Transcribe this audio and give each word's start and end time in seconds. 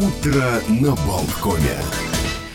Утро 0.00 0.62
на 0.70 0.96
Болткоме. 1.06 1.76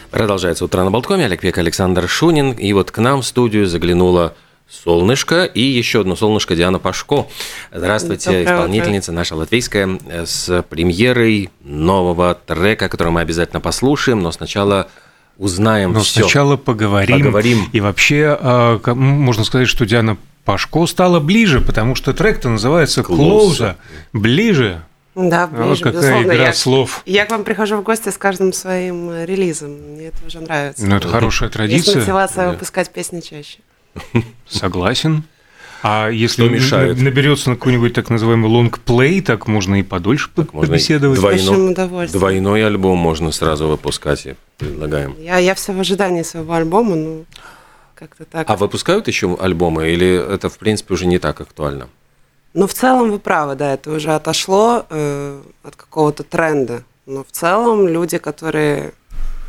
Продолжается 0.10 0.66
«Утро 0.66 0.84
на 0.84 0.90
Болткоме». 0.90 1.26
Олег 1.26 1.44
Век, 1.44 1.56
Александр 1.60 2.08
Шунин. 2.08 2.54
И 2.54 2.74
вот 2.74 2.90
к 2.90 2.98
нам 2.98 3.22
в 3.22 3.26
студию 3.26 3.68
заглянула 3.68 4.34
солнышко 4.68 5.46
и 5.46 5.62
еще 5.62 6.02
одно 6.02 6.16
солнышко 6.16 6.56
Диана 6.56 6.80
Пашко. 6.80 7.28
Здравствуйте, 7.72 8.32
Доброе 8.32 8.46
исполнительница 8.46 9.12
наша 9.12 9.36
латвийская 9.36 10.00
э, 10.08 10.26
с 10.26 10.64
премьерой 10.64 11.52
нового 11.64 12.34
трека, 12.34 12.90
который 12.90 13.10
мы 13.10 13.22
обязательно 13.22 13.60
послушаем, 13.60 14.22
но 14.22 14.32
сначала 14.32 14.88
узнаем 15.38 15.94
Но 15.94 16.00
все. 16.00 16.22
сначала 16.22 16.58
поговорим. 16.58 17.20
Поговорим. 17.20 17.70
И 17.74 17.80
вообще, 17.80 18.36
а, 18.40 18.82
можно 18.96 19.44
сказать, 19.44 19.68
что 19.68 19.86
Диана 19.86 20.18
Пашко 20.46 20.88
стала 20.88 21.20
ближе, 21.20 21.62
потому 21.62 21.94
что 21.94 22.12
трек-то 22.14 22.50
называется. 22.50 23.04
«Клоуза». 23.04 23.78
Ближе. 24.14 24.82
Да, 25.16 25.48
ближе, 25.48 25.64
вот 25.70 25.78
какая 25.80 25.94
безусловно. 25.94 26.26
игра 26.34 26.46
Я, 26.48 26.54
слов. 26.54 27.02
я 27.06 27.26
к 27.26 27.32
вам 27.32 27.44
прихожу 27.46 27.78
в 27.78 27.84
гости 27.84 28.10
с 28.10 28.18
каждым 28.18 28.52
своим 28.52 29.10
э, 29.10 29.26
релизом. 29.26 29.72
Мне 29.72 30.08
это 30.08 30.18
уже 30.28 30.42
нравится. 30.42 30.86
Ну, 30.86 30.96
это 30.98 31.08
хорошая 31.08 31.48
Есть 31.48 31.54
традиция. 31.58 32.00
мотивация 32.00 32.46
Да. 32.46 32.52
выпускать 32.52 32.90
песни 32.92 33.22
чаще. 33.22 33.60
Согласен. 34.48 35.24
А 35.84 36.10
если 36.10 36.48
мешает? 36.48 37.00
наберется 37.00 37.52
на 37.52 37.56
какой-нибудь 37.58 37.94
так 37.94 38.10
называемый 38.10 38.50
лонгплей, 38.50 39.22
так 39.22 39.48
можно 39.48 39.80
и 39.80 39.84
подольше 39.84 40.30
по- 40.34 40.48
можно 40.52 40.66
и 40.66 40.78
побеседовать. 40.78 41.20
С 41.20 41.22
Двойно-. 41.22 42.08
Двойной 42.12 42.66
альбом 42.66 42.98
можно 42.98 43.32
сразу 43.32 43.68
выпускать, 43.68 44.26
и 44.26 44.36
предлагаем. 44.58 45.16
Я, 45.20 45.38
я 45.38 45.54
все 45.54 45.74
в 45.74 45.80
ожидании 45.80 46.24
своего 46.24 46.54
альбома, 46.54 46.96
ну, 46.96 47.26
как-то 47.94 48.26
так. 48.26 48.50
А 48.50 48.56
выпускают 48.56 49.08
еще 49.08 49.38
альбомы 49.40 49.90
или 49.92 50.34
это, 50.34 50.50
в 50.50 50.58
принципе, 50.58 50.96
уже 50.96 51.06
не 51.06 51.20
так 51.20 51.40
актуально? 51.40 51.88
Ну, 52.56 52.68
в 52.68 52.74
целом 52.74 53.12
вы 53.12 53.20
правы, 53.20 53.56
да, 53.56 53.74
это 53.74 53.92
уже 53.92 54.16
отошло 54.16 54.86
э, 54.90 55.42
от 55.62 55.76
какого-то 55.76 56.24
тренда. 56.24 56.84
Но 57.06 57.26
в 57.26 57.32
целом 57.32 57.86
люди, 57.86 58.18
которые 58.18 58.94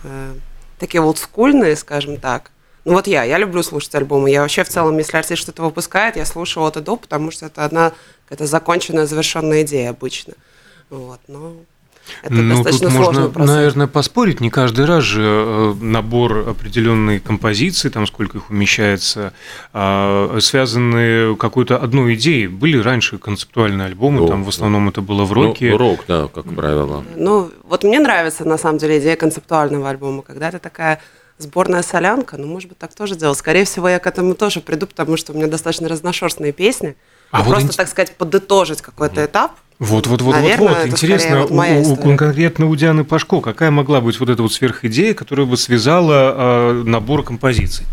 э, 0.03 0.35
такие 0.81 1.01
олдскульные, 1.01 1.77
скажем 1.77 2.17
так, 2.17 2.51
ну 2.85 2.95
вот 2.95 3.07
я, 3.07 3.23
я 3.23 3.39
люблю 3.39 3.63
слушать 3.63 3.95
альбомы. 3.95 4.31
Я 4.31 4.43
вообще 4.43 4.65
в 4.65 4.69
целом, 4.71 4.99
если 4.99 5.17
артист 5.17 5.41
что-то 5.41 5.63
выпускает, 5.63 6.17
я 6.17 6.25
слушаю 6.25 6.67
от 6.67 6.79
и 6.79 6.81
до, 6.81 6.97
потому 6.97 7.31
что 7.31 7.47
это 7.47 7.65
одна 7.65 7.93
какая-то 8.25 8.47
законченная, 8.47 9.07
завершенная 9.07 9.63
идея 9.63 9.91
обычно. 9.91 10.35
Вот, 10.91 11.21
но 11.29 11.53
это 12.23 12.33
ну, 12.35 12.57
тут 12.57 12.65
достаточно 12.65 12.91
можно, 12.91 13.13
сложный 13.13 13.33
процесс. 13.33 13.55
наверное, 13.55 13.87
поспорить. 13.87 14.41
Не 14.41 14.51
каждый 14.51 14.85
раз 14.85 15.05
же 15.05 15.23
э, 15.25 15.75
набор 15.81 16.49
определенной 16.49 17.21
композиции, 17.21 17.89
там 17.89 18.07
сколько 18.07 18.39
их 18.39 18.51
умещается, 18.51 19.33
а, 19.73 20.39
связаны 20.41 21.37
какой-то 21.37 21.77
одной 21.79 22.15
идеей. 22.15 22.47
Были 22.47 22.79
раньше 22.79 23.19
концептуальные 23.19 23.87
альбомы, 23.87 24.21
Ну, 24.21 24.29
там 24.29 24.45
в 24.45 24.49
основном 24.49 24.89
это 24.89 25.01
было 25.01 25.25
в 25.25 25.33
Ну, 25.35 25.45
роке. 25.45 25.71
рок, 25.75 26.01
да, 26.09 26.29
как 26.33 26.45
правило. 26.55 27.05
Ну, 27.15 27.51
вот 27.65 27.85
мне 27.85 27.99
нравится, 28.01 28.45
на 28.45 28.59
самом 28.59 28.79
деле, 28.79 28.99
идея 28.99 29.17
концептуального 29.17 29.89
альбома, 29.91 30.23
когда 30.23 30.49
это 30.49 30.59
такая 30.59 31.01
сборная 31.39 31.83
солянка, 31.83 32.37
ну, 32.39 32.47
может 32.47 32.69
быть, 32.69 32.79
так 32.79 32.95
тоже 32.95 33.15
делать. 33.17 33.37
Скорее 33.39 33.65
всего, 33.65 33.89
я 33.89 33.99
к 33.99 34.07
этому 34.07 34.35
тоже 34.35 34.61
приду, 34.61 34.87
потому 34.87 35.17
что 35.17 35.33
у 35.33 35.37
меня 35.37 35.49
достаточно 35.49 35.89
разношерстные 35.89 36.53
песни. 36.53 36.97
А 37.31 37.43
вот 37.43 37.51
просто, 37.51 37.69
ин- 37.69 37.75
так 37.77 37.89
сказать, 37.89 38.17
подытожить 38.17 38.83
какой-то 38.83 39.25
этап. 39.25 39.53
Вот, 39.79 40.07
вот, 40.07 40.23
вот, 40.23 40.33
Наверное, 40.35 40.69
вот, 40.69 40.79
вот. 40.79 40.87
Интересно, 40.87 41.43
вот 41.43 41.51
у- 41.51 41.93
у, 41.93 41.97
конкретно 42.17 42.67
у 42.67 42.75
Дианы 42.77 43.05
Пашко, 43.05 43.41
какая 43.41 43.71
могла 43.71 44.01
быть 44.01 44.19
вот 44.21 44.31
эта 44.31 44.43
вот 44.43 44.53
сверхидея, 44.53 45.13
которая 45.13 45.47
бы 45.47 45.57
связала 45.57 46.15
а, 46.35 46.83
набор 46.83 47.23
композиций? 47.25 47.85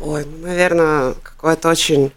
Ой, 0.00 0.24
ну, 0.24 0.46
наверное, 0.46 1.14
какое-то 1.22 1.68
очень 1.68 2.10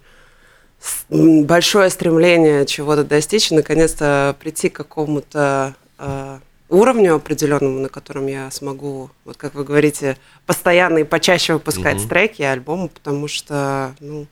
большое 1.09 1.89
стремление 1.89 2.65
чего-то 2.65 3.03
достичь 3.03 3.51
и 3.51 3.55
наконец-то 3.55 4.35
прийти 4.39 4.69
к 4.69 4.75
какому-то 4.75 5.75
э, 5.99 6.39
уровню 6.69 7.15
определенному, 7.15 7.79
на 7.79 7.89
котором 7.89 8.27
я 8.27 8.49
смогу, 8.51 9.09
вот 9.25 9.37
как 9.37 9.53
вы 9.53 9.63
говорите, 9.63 10.17
постоянно 10.45 10.99
и 10.99 11.03
почаще 11.03 11.53
выпускать 11.53 11.97
Мгм. 11.97 12.09
треки 12.09 12.41
и 12.41 12.45
альбомы, 12.45 12.89
потому 12.89 13.27
что, 13.27 13.93
ну, 13.99 14.27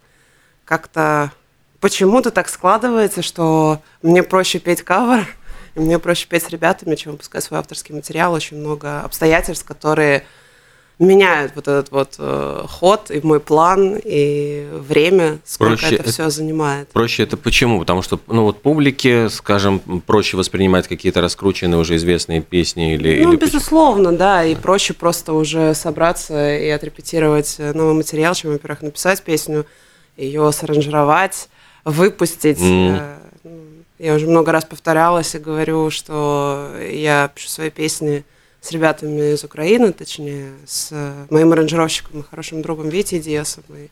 как-то 0.65 1.31
почему-то 1.81 2.31
так 2.31 2.47
складывается, 2.47 3.21
что 3.21 3.81
мне 4.01 4.23
проще 4.23 4.59
петь 4.59 4.83
кавер, 4.83 5.27
и 5.75 5.79
мне 5.79 5.99
проще 5.99 6.27
петь 6.27 6.43
с 6.43 6.49
ребятами, 6.49 6.95
чем 6.95 7.13
выпускать 7.13 7.43
свой 7.43 7.59
авторский 7.59 7.93
материал. 7.93 8.33
Очень 8.33 8.57
много 8.57 9.01
обстоятельств, 9.01 9.65
которые 9.65 10.23
меняют 10.99 11.53
вот 11.55 11.67
этот 11.67 11.89
вот 11.89 12.15
э, 12.19 12.65
ход 12.69 13.09
и 13.09 13.25
мой 13.25 13.39
план, 13.39 13.99
и 14.03 14.67
время, 14.71 15.39
сколько 15.43 15.77
Проще 15.77 15.95
это 15.95 16.11
все 16.11 16.29
занимает. 16.29 16.89
Проще 16.89 17.23
это 17.23 17.37
почему? 17.37 17.79
Потому 17.79 18.03
что, 18.03 18.19
ну 18.27 18.43
вот 18.43 18.61
публике, 18.61 19.29
скажем, 19.29 19.79
проще 20.05 20.37
воспринимать 20.37 20.87
какие-то 20.87 21.19
раскрученные 21.21 21.79
уже 21.79 21.95
известные 21.95 22.41
песни 22.41 22.93
или... 22.93 23.23
Ну, 23.23 23.31
или 23.31 23.37
почему? 23.37 23.57
безусловно, 23.59 24.11
да, 24.11 24.45
и 24.45 24.53
проще 24.53 24.93
просто 24.93 25.33
уже 25.33 25.73
собраться 25.73 26.55
и 26.55 26.69
отрепетировать 26.69 27.55
новый 27.57 27.95
материал, 27.95 28.35
чем, 28.35 28.51
во-первых, 28.51 28.83
написать 28.83 29.23
песню, 29.23 29.65
ее 30.17 30.51
саранжировать, 30.51 31.49
выпустить. 31.85 32.59
Ну, 32.59 32.99
Я 33.99 34.15
уже 34.15 34.27
много 34.27 34.51
раз 34.51 34.65
повторялась 34.65 35.35
и 35.35 35.39
говорю, 35.39 35.91
что 35.91 36.71
я 36.79 37.29
пишу 37.33 37.49
свои 37.49 37.69
песни 37.69 38.23
с 38.59 38.71
ребятами 38.71 39.33
из 39.33 39.43
Украины, 39.43 39.91
точнее, 39.91 40.53
с 40.65 40.91
моим 41.29 41.51
аранжировщиком 41.51 42.21
и 42.21 42.23
хорошим 42.23 42.61
другом 42.61 42.89
Витей 42.89 43.19
Диасом. 43.19 43.63
И 43.69 43.89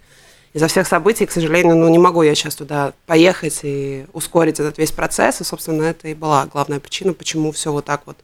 из-за 0.54 0.68
всех 0.68 0.88
событий, 0.88 1.26
к 1.26 1.32
сожалению, 1.32 1.76
ну, 1.76 1.90
не 1.90 2.00
могу 2.00 2.24
я 2.24 2.34
сейчас 2.34 2.56
туда 2.56 2.94
поехать 3.06 3.60
и 3.64 4.06
ускорить 4.14 4.60
этот 4.60 4.78
весь 4.78 4.92
процесс. 4.92 5.42
И, 5.42 5.44
собственно, 5.44 5.84
это 5.84 6.08
и 6.08 6.16
была 6.16 6.48
главная 6.48 6.80
причина, 6.80 7.14
почему 7.14 7.52
все 7.52 7.72
вот 7.72 7.86
так 7.86 8.02
вот 8.06 8.18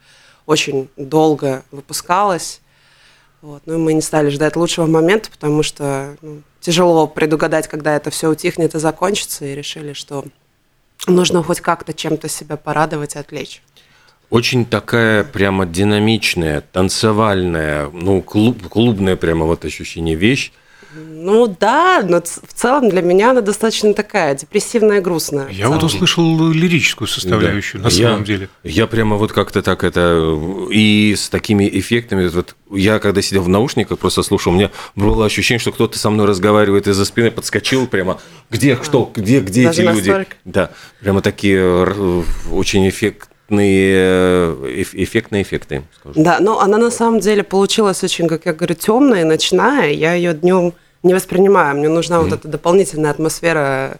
очень 0.45 0.89
долго 0.97 1.63
выпускалось. 1.71 2.61
Вот. 3.41 3.61
Ну 3.65 3.75
и 3.75 3.77
мы 3.77 3.93
не 3.93 4.01
стали 4.01 4.29
ждать 4.29 4.55
лучшего 4.55 4.87
момента, 4.87 5.29
потому 5.29 5.61
что 5.61 6.17
ну, 6.21 6.41
тяжело 6.65 7.05
предугадать, 7.05 7.67
когда 7.67 7.95
это 7.95 8.09
все 8.09 8.27
утихнет 8.27 8.73
и 8.73 8.79
закончится, 8.79 9.45
и 9.45 9.53
решили, 9.53 9.93
что 9.93 10.25
нужно 11.05 11.43
хоть 11.43 11.61
как-то 11.61 11.93
чем-то 11.93 12.27
себя 12.27 12.57
порадовать 12.57 13.15
и 13.15 13.19
отвлечь. 13.19 13.61
Очень 14.31 14.65
такая 14.65 15.23
прямо 15.23 15.67
динамичная, 15.67 16.61
танцевальная, 16.61 17.91
ну, 17.93 18.23
клуб, 18.23 18.67
клубная 18.67 19.15
прямо 19.15 19.45
вот 19.45 19.63
ощущение 19.63 20.15
вещь. 20.15 20.51
Ну 20.95 21.47
да, 21.59 22.01
но 22.07 22.21
в 22.21 22.53
целом 22.53 22.89
для 22.89 23.01
меня 23.01 23.31
она 23.31 23.41
достаточно 23.41 23.93
такая 23.93 24.35
депрессивная, 24.35 25.01
грустная. 25.01 25.49
Я 25.49 25.69
вот 25.69 25.83
услышал 25.83 26.51
лирическую 26.51 27.07
составляющую, 27.07 27.81
Да. 27.81 27.89
на 27.89 27.93
Я- 27.93 28.09
самом 28.09 28.23
деле. 28.23 28.49
Я 28.63 28.87
прямо 28.87 29.15
вот 29.17 29.31
как-то 29.33 29.61
так 29.61 29.83
это... 29.83 30.37
И 30.71 31.13
с 31.17 31.29
такими 31.29 31.69
эффектами... 31.71 32.27
Вот 32.29 32.55
я 32.71 32.99
когда 32.99 33.21
сидел 33.21 33.43
в 33.43 33.49
наушниках, 33.49 33.99
просто 33.99 34.23
слушал, 34.23 34.53
у 34.53 34.55
меня 34.55 34.71
было 34.95 35.25
ощущение, 35.25 35.59
что 35.59 35.71
кто-то 35.71 35.97
со 35.99 36.09
мной 36.09 36.25
разговаривает 36.27 36.87
из-за 36.87 37.05
спины, 37.05 37.31
подскочил 37.31 37.87
прямо. 37.87 38.19
Где, 38.49 38.79
что, 38.83 39.11
где, 39.13 39.39
где 39.41 39.65
Даже 39.65 39.81
эти 39.83 39.87
люди? 39.89 40.09
настолько? 40.09 40.35
Да, 40.45 40.71
прямо 41.01 41.21
такие 41.21 41.83
очень 42.51 42.87
эффектные, 42.89 43.93
э, 43.95 44.81
эф- 44.81 44.93
эффектные 44.95 45.43
эффекты, 45.43 45.83
скажем. 45.99 46.23
Да, 46.23 46.39
но 46.39 46.59
она 46.59 46.77
на 46.77 46.91
самом 46.91 47.19
деле 47.19 47.43
получилась 47.43 48.03
очень, 48.03 48.27
как 48.27 48.45
я 48.45 48.53
говорю, 48.53 48.75
темная 48.75 49.25
ночная. 49.25 49.91
Я 49.91 50.13
ее 50.13 50.33
днем 50.33 50.73
не 51.05 51.13
воспринимаю. 51.13 51.77
Мне 51.77 51.87
нужна 51.89 52.19
вот 52.19 52.33
эта 52.33 52.47
дополнительная 52.47 53.11
атмосфера 53.11 53.97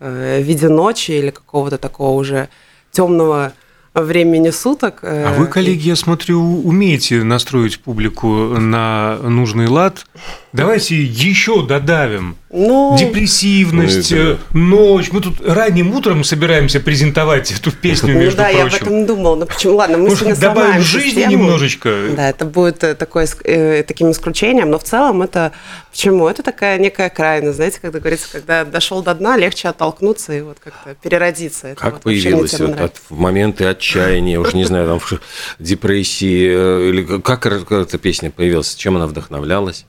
э, 0.00 0.40
в 0.40 0.44
виде 0.44 0.68
ночи 0.68 1.12
или 1.12 1.30
какого-то 1.30 1.78
такого 1.78 2.18
уже 2.18 2.48
темного 2.90 3.52
времени 3.94 4.50
суток. 4.50 4.98
э, 5.02 5.24
А 5.26 5.32
вы, 5.32 5.46
коллеги, 5.46 5.88
я 5.88 5.96
смотрю, 5.96 6.40
умеете 6.40 7.22
настроить 7.22 7.80
публику 7.80 8.28
на 8.58 9.16
нужный 9.22 9.68
лад. 9.68 10.06
Давайте 10.52 11.02
еще 11.02 11.64
додавим. 11.66 12.36
Ну, 12.58 12.96
Депрессивность, 12.98 14.10
Ну, 14.12 14.16
это 14.16 14.38
ночь. 14.54 15.12
Мы 15.12 15.20
тут 15.20 15.46
ранним 15.46 15.94
утром 15.94 16.24
собираемся 16.24 16.80
презентовать 16.80 17.52
эту 17.52 17.70
песню, 17.70 18.14
ну 18.14 18.20
между 18.20 18.38
да, 18.38 18.48
я 18.48 18.62
об 18.62 18.70
прочим. 18.70 18.86
этом 18.86 19.06
думала. 19.06 19.36
Но 19.36 19.46
почему? 19.46 19.76
Ладно, 19.76 19.98
мы 19.98 20.04
Может, 20.04 20.20
сегодня 20.20 20.40
добавим 20.40 20.80
жизни 20.80 21.08
систему. 21.10 21.32
немножечко? 21.32 21.94
Да, 22.16 22.30
это 22.30 22.46
будет 22.46 22.82
э, 22.82 22.94
такое, 22.94 23.28
э, 23.44 23.82
таким 23.82 24.10
исключением, 24.10 24.70
но 24.70 24.78
в 24.78 24.84
целом 24.84 25.20
это... 25.20 25.52
Почему? 25.90 26.28
Это 26.28 26.42
такая 26.42 26.78
некая 26.78 27.10
крайность, 27.10 27.56
знаете, 27.56 27.78
когда 27.80 27.98
говорится, 27.98 28.28
когда 28.32 28.64
дошел 28.64 29.02
до 29.02 29.14
дна, 29.14 29.36
легче 29.36 29.68
оттолкнуться 29.68 30.32
и 30.32 30.40
вот 30.40 30.56
как-то 30.58 30.94
переродиться. 30.94 31.68
Это 31.68 31.80
Как 31.80 32.04
вот 32.04 32.14
тема 32.14 32.38
вот 32.38 32.80
от, 32.80 32.96
в 33.10 33.18
моменты 33.18 33.66
отчаяния, 33.66 34.40
уж 34.40 34.54
не 34.54 34.64
знаю, 34.64 34.86
там, 34.86 34.98
в 34.98 35.12
депрессии, 35.58 36.48
э, 36.50 36.88
или 36.88 37.20
как 37.20 37.44
эта 37.44 37.98
песня 37.98 38.30
появилась, 38.30 38.74
чем 38.74 38.96
она 38.96 39.06
вдохновлялась? 39.06 39.84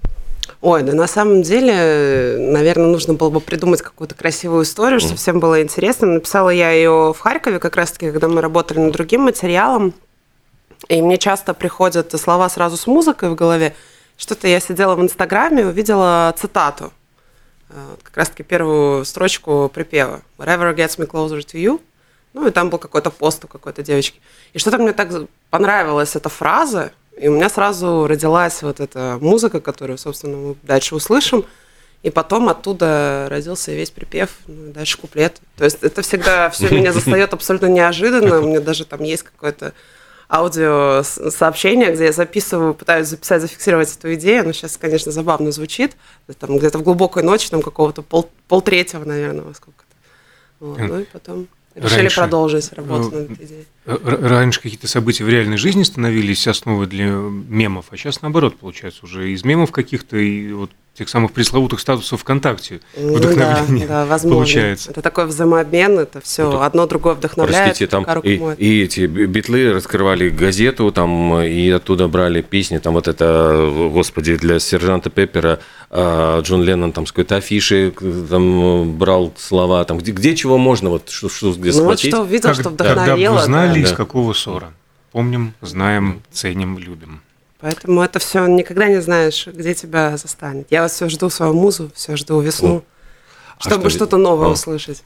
Ой, 0.62 0.82
да 0.82 0.94
на 0.94 1.08
самом 1.08 1.44
деле, 1.44 2.38
наверное, 2.40 2.88
нужно 2.88 3.14
было 3.14 3.30
бы 3.30 3.40
придумать 3.40 3.84
какую-то 3.84 4.16
красивую 4.16 4.64
историю, 4.64 5.00
чтобы 5.00 5.18
всем 5.18 5.40
было 5.40 5.62
интересно. 5.62 6.08
Написала 6.08 6.50
я 6.50 6.72
ее 6.72 7.14
в 7.14 7.20
Харькове, 7.20 7.60
как 7.60 7.76
раз-таки, 7.76 8.12
когда 8.12 8.28
мы 8.28 8.42
работали 8.42 8.80
над 8.80 8.94
другим 8.94 9.22
материалом. 9.22 9.94
И 10.90 11.02
мне 11.02 11.18
часто 11.18 11.54
приходят 11.54 12.12
слова 12.20 12.50
сразу 12.50 12.76
с 12.76 12.88
музыкой 12.88 13.30
в 13.30 13.36
голове. 13.36 13.76
Что-то 14.18 14.48
я 14.48 14.60
сидела 14.60 14.96
в 14.96 15.02
Инстаграме 15.02 15.62
и 15.62 15.66
увидела 15.66 16.34
цитату. 16.38 16.92
Э, 17.70 17.96
Как 18.02 18.18
раз-таки 18.18 18.44
первую 18.44 19.06
строчку 19.06 19.70
припева. 19.72 20.22
Whatever 20.40 20.76
gets 20.76 20.98
me 20.98 21.08
closer 21.08 21.40
to 21.40 21.60
you. 21.60 21.80
Ну, 22.34 22.48
и 22.48 22.52
там 22.52 22.70
был 22.70 22.80
какой-то 22.80 23.12
пост 23.12 23.46
у 23.46 23.48
какой-то 23.48 23.84
девочки. 23.84 24.20
И 24.54 24.60
что-то 24.60 24.78
мне 24.80 24.94
так 24.94 25.10
понравилась 25.50 26.16
эта 26.16 26.30
фраза, 26.30 26.92
и 27.20 27.28
у 27.28 27.36
меня 27.36 27.50
сразу 27.50 28.08
родилась 28.08 28.62
вот 28.62 28.80
эта 28.80 29.18
музыка, 29.20 29.60
которую, 29.60 29.98
собственно, 29.98 30.38
мы 30.38 30.56
дальше 30.64 30.96
услышим. 30.96 31.46
И 32.04 32.12
потом 32.12 32.48
оттуда 32.48 33.28
родился 33.30 33.74
весь 33.74 33.90
припев, 33.90 34.30
ну, 34.46 34.72
дальше 34.72 35.00
куплет. 35.00 35.42
То 35.58 35.66
есть 35.66 35.80
это 35.82 36.04
всегда 36.04 36.50
все 36.50 36.70
меня 36.72 36.94
застает 36.94 37.34
абсолютно 37.34 37.66
неожиданно. 37.68 38.40
У 38.40 38.48
меня 38.48 38.62
даже 38.62 38.86
там 38.86 39.02
есть 39.02 39.24
какое-то 39.24 39.74
аудио 40.30 41.02
сообщение, 41.04 41.92
где 41.92 42.06
я 42.06 42.12
записываю, 42.12 42.76
пытаюсь 42.76 43.08
записать, 43.08 43.42
зафиксировать 43.42 43.96
эту 43.98 44.14
идею. 44.14 44.46
Но 44.46 44.54
сейчас, 44.54 44.78
конечно, 44.78 45.12
забавно 45.12 45.52
звучит. 45.52 45.98
Там 46.40 46.58
где-то 46.58 46.78
в 46.78 46.84
глубокой 46.84 47.24
ночи, 47.24 47.50
там 47.50 47.64
какого-то 47.64 48.04
пол, 48.04 48.30
полтретьего, 48.48 49.04
наверное, 49.04 49.42
во 49.42 49.54
сколько-то. 49.56 49.88
Вот. 50.60 50.78
Ну 50.78 51.00
и 51.00 51.04
потом 51.06 51.48
решили 51.78 52.02
раньше, 52.02 52.20
продолжить 52.20 52.74
работу 52.74 53.12
над 53.12 53.32
этой 53.32 53.46
идеей. 53.46 53.66
Раньше 53.86 54.62
какие-то 54.62 54.88
события 54.88 55.24
в 55.24 55.30
реальной 55.30 55.58
жизни 55.58 55.84
становились 55.84 56.48
основой 56.48 56.88
для 56.88 57.06
мемов, 57.06 57.88
а 57.92 57.98
сейчас 57.98 58.22
наоборот, 58.22 58.58
получается, 58.58 59.06
уже 59.06 59.32
из 59.32 59.44
мемов 59.44 59.72
каких-то 59.72 60.18
и 60.18 60.52
вот 60.52 60.72
тех 60.98 61.10
самых 61.10 61.32
пресловутых 61.32 61.80
статусов 61.80 62.22
ВКонтакте 62.22 62.80
ну 62.98 63.14
вдохновление 63.14 63.86
да, 63.86 64.02
да, 64.02 64.06
возможно. 64.08 64.38
получается. 64.38 64.90
Это 64.90 65.04
такой 65.04 65.28
взаимообмен, 65.28 66.00
это 66.00 66.22
все 66.22 66.50
это, 66.50 66.66
одно 66.66 66.88
другое 66.88 67.14
вдохновляет. 67.14 67.78
Простите, 67.78 67.88
там 67.88 68.04
и, 68.22 68.42
и 68.58 68.84
эти 68.84 69.06
битлы 69.06 69.74
раскрывали 69.74 70.30
газету, 70.30 70.92
там 70.92 71.40
и 71.42 71.70
оттуда 71.70 72.08
брали 72.08 72.42
песни, 72.42 72.80
там 72.80 72.96
вот 72.96 73.08
это, 73.08 73.90
господи, 73.94 74.38
для 74.38 74.60
сержанта 74.60 75.12
Пеппера 75.12 75.60
а, 75.92 76.42
Джон 76.42 76.64
Леннон 76.64 76.92
там 76.94 77.06
с 77.06 77.12
какой-то 77.12 77.36
афиши 77.36 77.94
там 78.28 78.98
брал 78.98 79.32
слова, 79.38 79.84
там 79.86 80.00
где, 80.00 80.12
где 80.12 80.36
чего 80.36 80.58
можно, 80.58 80.90
вот 80.90 81.10
что, 81.10 81.30
что 81.30 81.54
где 81.54 81.72
ну, 81.72 81.78
схватить. 81.78 82.12
вот 82.12 82.18
что 82.18 82.22
увидел, 82.24 82.50
как, 82.50 82.60
что 82.60 82.70
вдохновило. 82.70 83.36
Когда 83.36 83.44
узнали, 83.44 83.82
да. 83.84 83.90
из 83.90 83.94
какого 83.94 84.34
ссора. 84.34 84.74
Помним, 85.12 85.54
знаем, 85.62 86.24
ценим, 86.32 86.80
любим. 86.80 87.22
Поэтому 87.60 88.02
это 88.02 88.20
все 88.20 88.46
никогда 88.46 88.88
не 88.88 89.02
знаешь, 89.02 89.48
где 89.48 89.74
тебя 89.74 90.16
застанет. 90.18 90.68
Я 90.70 90.84
вот 90.84 90.92
все 90.92 91.10
жду 91.10 91.30
свою 91.30 91.54
музу, 91.54 91.92
все 91.96 92.16
жду 92.16 92.40
весну, 92.40 92.84
а 93.58 93.64
чтобы 93.64 93.90
что 93.90 94.06
то 94.06 94.18
новое 94.18 94.48
О. 94.48 94.52
услышать. 94.52 95.04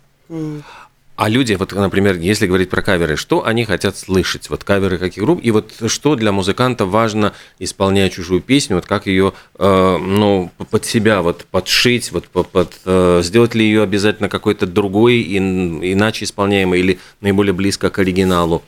А 1.21 1.29
люди, 1.29 1.53
вот, 1.53 1.71
например, 1.73 2.15
если 2.15 2.47
говорить 2.47 2.71
про 2.71 2.81
каверы, 2.81 3.15
что 3.15 3.45
они 3.45 3.63
хотят 3.63 3.95
слышать? 3.95 4.49
Вот 4.49 4.63
каверы 4.63 4.97
каких 4.97 5.23
групп? 5.23 5.39
И 5.43 5.51
вот 5.51 5.71
что 5.85 6.15
для 6.15 6.31
музыканта 6.31 6.85
важно, 6.85 7.33
исполняя 7.59 8.09
чужую 8.09 8.41
песню, 8.41 8.77
вот 8.77 8.87
как 8.87 9.05
ее, 9.05 9.33
э, 9.59 9.97
ну, 9.97 10.51
под 10.71 10.85
себя 10.85 11.21
вот 11.21 11.45
подшить, 11.45 12.11
вот 12.11 12.25
под, 12.27 12.73
э, 12.85 13.21
сделать 13.23 13.53
ли 13.53 13.63
ее 13.63 13.83
обязательно 13.83 14.29
какой-то 14.29 14.65
другой, 14.65 15.21
иначе 15.37 16.25
исполняемой 16.25 16.79
или 16.79 16.99
наиболее 17.19 17.53
близко 17.53 17.91
к 17.91 17.99
оригиналу? 17.99 18.63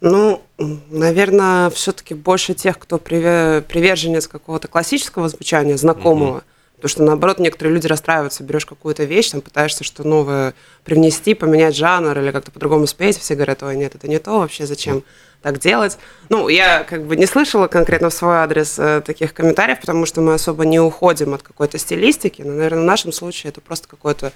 Ну, 0.00 0.42
наверное, 0.58 1.68
все-таки 1.70 2.14
больше 2.14 2.54
тех, 2.54 2.78
кто 2.78 2.98
приверженец 2.98 4.28
какого-то 4.28 4.68
классического 4.68 5.28
звучания, 5.28 5.76
знакомого. 5.76 6.38
Mm-hmm. 6.38 6.44
Потому 6.76 6.88
что, 6.88 7.02
наоборот, 7.02 7.38
некоторые 7.38 7.74
люди 7.74 7.86
расстраиваются, 7.86 8.42
берешь 8.42 8.64
какую-то 8.64 9.04
вещь, 9.04 9.30
там 9.30 9.42
пытаешься 9.42 9.84
что 9.84 10.02
новое 10.02 10.54
привнести, 10.82 11.34
поменять 11.34 11.76
жанр 11.76 12.18
или 12.18 12.30
как-то 12.30 12.50
по-другому 12.50 12.86
спеть, 12.86 13.18
все 13.18 13.34
говорят, 13.34 13.62
ой, 13.62 13.76
нет, 13.76 13.94
это 13.94 14.08
не 14.08 14.18
то 14.18 14.38
вообще, 14.38 14.64
зачем 14.64 15.04
так 15.42 15.58
делать. 15.58 15.98
Ну, 16.30 16.48
я 16.48 16.84
как 16.84 17.04
бы 17.04 17.16
не 17.16 17.26
слышала 17.26 17.66
конкретно 17.66 18.08
в 18.08 18.14
свой 18.14 18.36
адрес 18.36 18.78
э, 18.78 19.02
таких 19.04 19.34
комментариев, 19.34 19.80
потому 19.80 20.06
что 20.06 20.22
мы 20.22 20.32
особо 20.32 20.64
не 20.64 20.80
уходим 20.80 21.34
от 21.34 21.42
какой-то 21.42 21.76
стилистики, 21.76 22.40
но, 22.40 22.52
наверное, 22.52 22.82
в 22.82 22.86
нашем 22.86 23.12
случае 23.12 23.50
это 23.50 23.60
просто 23.60 23.86
какое-то 23.86 24.32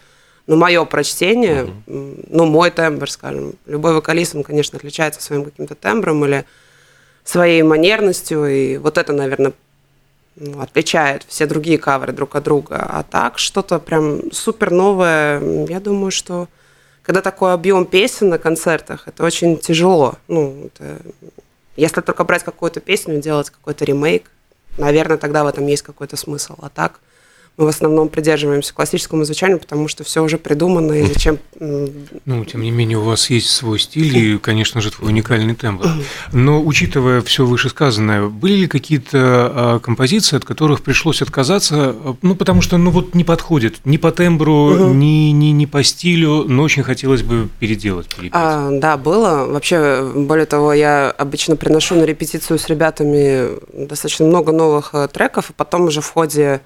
ну, 0.47 0.57
мое 0.57 0.85
прочтение, 0.85 1.65
mm-hmm. 1.65 2.29
ну, 2.31 2.45
мой 2.45 2.71
тембр, 2.71 3.11
скажем. 3.11 3.55
Любой 3.67 3.95
вокалист, 3.95 4.35
он, 4.35 4.43
конечно, 4.43 4.77
отличается 4.77 5.23
своим 5.23 5.45
каким-то 5.45 5.75
тембром 5.75 6.25
или 6.25 6.45
своей 7.25 7.63
манерностью, 7.63 8.47
и 8.47 8.77
вот 8.77 8.99
это, 8.99 9.13
наверное, 9.13 9.53
ну, 10.37 10.61
отличает 10.61 11.25
все 11.29 11.47
другие 11.47 11.79
каверы 11.79 12.13
друг 12.13 12.37
от 12.37 12.45
друга. 12.45 12.77
А 12.77 13.03
так, 13.03 13.39
что-то 13.39 13.79
прям 13.79 14.31
супер 14.33 14.71
новое, 14.71 15.67
я 15.67 15.81
думаю, 15.81 16.11
что 16.11 16.49
когда 17.03 17.23
такой 17.23 17.55
объем 17.55 17.87
песен 17.87 18.29
на 18.29 18.39
концертах, 18.39 19.09
это 19.09 19.25
очень 19.25 19.57
тяжело. 19.57 20.17
Ну, 20.29 20.67
это, 20.67 20.99
если 21.77 22.01
только 22.03 22.25
брать 22.25 22.43
какую-то 22.43 22.81
песню, 22.81 23.21
делать 23.21 23.49
какой-то 23.49 23.85
ремейк, 23.85 24.31
наверное, 24.77 25.17
тогда 25.17 25.45
в 25.45 25.47
этом 25.47 25.67
есть 25.67 25.83
какой-то 25.83 26.17
смысл. 26.17 26.57
А 26.61 26.69
так– 26.69 27.01
мы 27.57 27.67
в 27.67 27.69
основном 27.69 28.09
придерживаемся 28.09 28.75
классическому 28.75 29.25
звучанию, 29.25 29.61
потому 29.61 29.87
что 29.87 30.03
все 30.03 30.23
уже 30.23 30.39
придумано, 30.39 30.93
и 30.93 31.07
зачем... 31.07 31.39
Ну, 31.61 32.45
тем 32.45 32.63
не 32.63 32.73
менее, 32.73 32.99
у 32.99 33.03
вас 33.03 33.31
есть 33.31 33.51
свой 33.51 33.79
стиль 33.79 34.17
и, 34.17 34.39
конечно 34.43 34.81
же, 34.81 34.91
твой 34.91 35.11
уникальный 35.11 35.55
тембр. 35.55 35.89
Но, 36.33 36.61
учитывая 36.61 37.21
все 37.23 37.47
вышесказанное, 37.47 38.27
были 38.27 38.55
ли 38.55 38.67
какие-то 38.67 39.11
а, 39.15 39.79
композиции, 39.79 40.37
от 40.37 40.45
которых 40.45 40.83
пришлось 40.83 41.23
отказаться, 41.23 41.95
ну, 42.23 42.35
потому 42.35 42.61
что, 42.61 42.77
ну, 42.77 42.91
вот 42.91 43.15
не 43.15 43.23
подходит 43.23 43.77
ни 43.85 43.99
по 43.99 44.11
тембру, 44.11 44.75
угу. 44.75 44.95
ни, 44.95 45.31
ни, 45.31 45.47
ни 45.47 45.67
по 45.67 45.85
стилю, 45.85 46.45
но 46.49 46.63
очень 46.65 46.83
хотелось 46.83 47.23
бы 47.23 47.49
переделать, 47.61 48.09
А, 48.33 48.71
да, 48.73 48.97
было. 48.97 49.47
Вообще, 49.47 50.11
более 50.15 50.47
того, 50.47 50.73
я 50.73 51.11
обычно 51.11 51.55
приношу 51.55 51.95
на 51.95 52.03
репетицию 52.03 52.59
с 52.59 52.69
ребятами 52.69 53.51
достаточно 53.73 54.27
много 54.27 54.51
новых 54.51 54.91
э, 54.93 55.07
треков, 55.07 55.51
и 55.51 55.53
потом 55.53 55.83
уже 55.83 56.01
в 56.01 56.09
ходе 56.09 56.61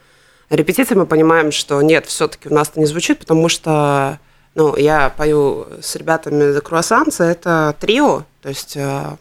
репетиции 0.51 0.95
мы 0.95 1.07
понимаем, 1.07 1.53
что 1.53 1.81
нет, 1.83 2.07
все-таки 2.07 2.49
у 2.49 2.55
нас 2.55 2.69
это 2.71 2.81
не 2.81 2.87
звучит, 2.87 3.19
потому 3.19 3.49
что 3.49 4.19
ну, 4.55 4.77
я 4.77 5.11
пою 5.11 5.67
с 5.81 5.95
ребятами 5.97 6.57
The 6.57 6.63
Croissants, 6.63 7.23
это 7.23 7.77
трио, 7.79 8.25
то 8.43 8.49
есть 8.49 8.77
э, 8.77 9.17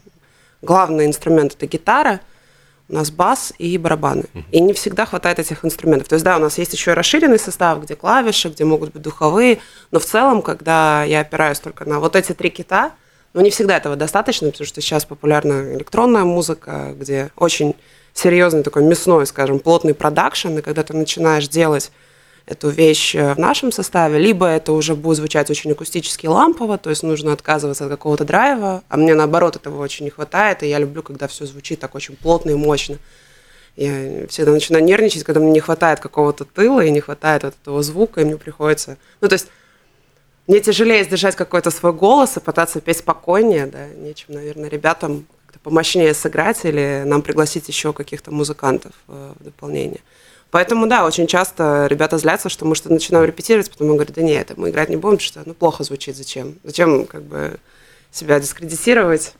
главный 0.61 1.05
инструмент 1.05 1.53
это 1.53 1.67
гитара, 1.67 2.21
у 2.89 2.93
нас 2.93 3.11
бас 3.11 3.53
и 3.57 3.77
барабаны. 3.77 4.25
И 4.51 4.61
не 4.61 4.73
всегда 4.73 5.05
хватает 5.05 5.39
этих 5.39 5.65
инструментов. 5.65 6.07
То 6.07 6.15
есть, 6.15 6.23
да, 6.23 6.37
у 6.37 6.39
нас 6.39 6.57
есть 6.57 6.71
еще 6.73 6.91
и 6.91 6.93
расширенный 6.93 7.37
состав, 7.37 7.81
где 7.83 7.95
клавиши, 7.95 8.47
где 8.49 8.63
могут 8.63 8.93
быть 8.93 9.01
духовые, 9.01 9.59
но 9.91 9.99
в 9.99 10.05
целом, 10.05 10.41
когда 10.41 11.03
я 11.03 11.19
опираюсь 11.19 11.59
только 11.59 11.83
на 11.83 11.99
вот 11.99 12.15
эти 12.15 12.31
три 12.31 12.49
кита, 12.49 12.93
ну, 13.33 13.41
не 13.41 13.49
всегда 13.49 13.77
этого 13.77 13.95
достаточно, 13.95 14.49
потому 14.49 14.65
что 14.65 14.81
сейчас 14.81 15.05
популярна 15.05 15.75
электронная 15.75 16.23
музыка, 16.23 16.95
где 16.97 17.29
очень 17.35 17.75
серьезный 18.17 18.63
такой 18.63 18.83
мясной, 18.83 19.25
скажем, 19.25 19.59
плотный 19.59 19.93
продакшн, 19.93 20.57
и 20.57 20.61
когда 20.61 20.83
ты 20.83 20.93
начинаешь 20.95 21.47
делать 21.47 21.91
эту 22.45 22.69
вещь 22.69 23.13
э, 23.13 23.33
в 23.33 23.37
нашем 23.37 23.71
составе, 23.71 24.17
либо 24.17 24.47
это 24.47 24.71
уже 24.71 24.95
будет 24.95 25.17
звучать 25.17 25.49
очень 25.51 25.71
акустически 25.71 26.27
лампово, 26.27 26.77
то 26.77 26.89
есть 26.89 27.03
нужно 27.03 27.33
отказываться 27.33 27.85
от 27.85 27.91
какого-то 27.91 28.23
драйва, 28.23 28.83
а 28.87 28.97
мне 28.97 29.13
наоборот 29.13 29.57
этого 29.57 29.81
очень 29.81 30.05
не 30.05 30.11
хватает, 30.11 30.63
и 30.63 30.67
я 30.67 30.79
люблю, 30.79 31.03
когда 31.03 31.27
все 31.27 31.45
звучит 31.45 31.79
так 31.79 31.93
очень 31.93 32.15
плотно 32.15 32.51
и 32.51 32.55
мощно. 32.55 32.97
Я 33.75 34.25
всегда 34.29 34.51
начинаю 34.51 34.83
нервничать, 34.83 35.23
когда 35.23 35.39
мне 35.39 35.51
не 35.51 35.59
хватает 35.59 35.99
какого-то 35.99 36.45
тыла 36.45 36.83
и 36.83 36.89
не 36.89 37.01
хватает 37.01 37.43
вот 37.43 37.53
этого 37.61 37.83
звука, 37.83 38.21
и 38.21 38.25
мне 38.25 38.37
приходится... 38.37 38.97
Ну, 39.21 39.27
то 39.27 39.33
есть 39.33 39.47
мне 40.47 40.61
тяжелее 40.61 41.03
сдержать 41.03 41.35
какой-то 41.35 41.69
свой 41.69 41.93
голос 41.93 42.37
и 42.37 42.39
пытаться 42.39 42.81
петь 42.81 42.99
спокойнее, 42.99 43.67
да, 43.67 43.87
нечем, 43.89 44.33
наверное, 44.33 44.69
ребятам 44.69 45.27
помощнее 45.63 46.13
сыграть 46.13 46.65
или 46.65 47.03
нам 47.05 47.21
пригласить 47.21 47.67
еще 47.67 47.93
каких-то 47.93 48.31
музыкантов 48.31 48.93
э, 49.07 49.33
в 49.39 49.43
дополнение. 49.43 50.01
Поэтому, 50.49 50.87
да, 50.87 51.05
очень 51.05 51.27
часто 51.27 51.87
ребята 51.89 52.17
злятся, 52.17 52.49
что 52.49 52.65
мы 52.65 52.75
что-то 52.75 52.93
начинаем 52.93 53.25
репетировать, 53.25 53.69
потом 53.69 53.87
говорят, 53.89 54.13
да 54.13 54.21
нет, 54.21 54.51
мы 54.55 54.69
играть 54.69 54.89
не 54.89 54.95
будем, 54.95 55.19
что 55.19 55.41
ну, 55.45 55.53
плохо 55.53 55.83
звучит, 55.83 56.15
зачем? 56.15 56.55
Зачем 56.63 57.05
как 57.05 57.23
бы 57.23 57.57
себя 58.11 58.39
дискредитировать? 58.39 59.33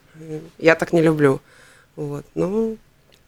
Я 0.58 0.76
так 0.76 0.94
не 0.94 1.02
люблю. 1.02 1.40
Вот, 1.96 2.26
ну, 2.36 2.78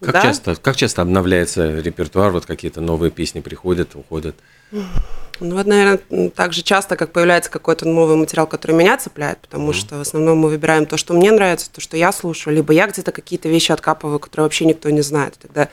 как, 0.01 0.13
да? 0.13 0.21
часто, 0.21 0.55
как 0.55 0.75
часто 0.75 1.01
обновляется 1.01 1.79
репертуар, 1.79 2.31
вот 2.31 2.45
какие-то 2.45 2.81
новые 2.81 3.11
песни 3.11 3.39
приходят, 3.39 3.95
уходят? 3.95 4.35
Ну 5.39 5.55
вот, 5.55 5.65
наверное, 5.65 6.29
так 6.29 6.53
же 6.53 6.61
часто, 6.61 6.95
как 6.95 7.11
появляется 7.11 7.49
какой-то 7.49 7.87
новый 7.87 8.17
материал, 8.17 8.45
который 8.45 8.75
меня 8.75 8.97
цепляет, 8.97 9.39
потому 9.39 9.71
mm-hmm. 9.71 9.73
что 9.73 9.95
в 9.97 10.01
основном 10.01 10.39
мы 10.39 10.49
выбираем 10.49 10.85
то, 10.85 10.97
что 10.97 11.13
мне 11.13 11.31
нравится, 11.31 11.71
то, 11.71 11.79
что 11.79 11.95
я 11.95 12.11
слушаю, 12.11 12.55
либо 12.55 12.73
я 12.73 12.87
где-то 12.87 13.11
какие-то 13.11 13.47
вещи 13.47 13.71
откапываю, 13.71 14.19
которые 14.19 14.45
вообще 14.45 14.65
никто 14.65 14.89
не 14.89 15.01
знает. 15.01 15.37
Тогда, 15.41 15.69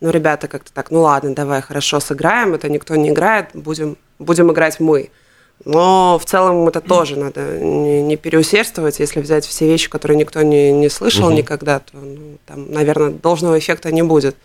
ну, 0.00 0.10
ребята 0.10 0.48
как-то 0.48 0.72
так, 0.72 0.90
ну 0.90 1.02
ладно, 1.02 1.34
давай, 1.34 1.60
хорошо, 1.60 2.00
сыграем, 2.00 2.54
это 2.54 2.68
никто 2.70 2.96
не 2.96 3.10
играет, 3.10 3.50
будем, 3.52 3.98
будем 4.18 4.50
играть 4.50 4.80
мы. 4.80 5.10
Но 5.64 6.18
в 6.18 6.24
целом 6.24 6.66
это 6.66 6.80
тоже 6.80 7.16
надо 7.16 7.58
не, 7.58 8.02
не 8.02 8.16
переусердствовать, 8.16 8.98
если 9.00 9.20
взять 9.20 9.46
все 9.46 9.66
вещи, 9.66 9.88
которые 9.88 10.16
никто 10.16 10.42
не, 10.42 10.72
не 10.72 10.88
слышал 10.88 11.30
mm-hmm. 11.30 11.36
никогда, 11.36 11.78
то, 11.78 11.96
ну, 11.96 12.38
там, 12.46 12.72
наверное, 12.72 13.10
должного 13.10 13.58
эффекта 13.58 13.92
не 13.92 14.02
будет. 14.02 14.36